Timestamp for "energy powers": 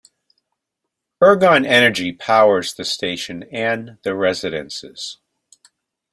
1.63-2.73